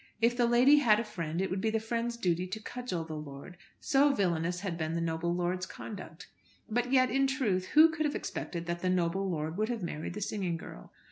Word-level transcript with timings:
If 0.19 0.35
the 0.35 0.47
lady 0.47 0.77
had 0.77 0.99
a 0.99 1.03
friend, 1.03 1.39
it 1.39 1.51
would 1.51 1.61
be 1.61 1.69
the 1.69 1.79
friend's 1.79 2.17
duty 2.17 2.47
to 2.47 2.59
cudgel 2.59 3.03
the 3.03 3.13
lord, 3.13 3.55
so 3.79 4.11
villainous 4.11 4.61
had 4.61 4.75
been 4.75 4.95
the 4.95 4.99
noble 4.99 5.31
lord's 5.31 5.67
conduct. 5.67 6.25
But 6.67 6.91
yet, 6.91 7.11
in 7.11 7.27
truth, 7.27 7.67
who 7.75 7.89
could 7.91 8.07
have 8.07 8.15
expected 8.15 8.65
that 8.65 8.79
the 8.79 8.89
noble 8.89 9.29
lord 9.29 9.59
would 9.59 9.69
have 9.69 9.83
married 9.83 10.15
the 10.15 10.21
singing 10.21 10.57
girl? 10.57 10.91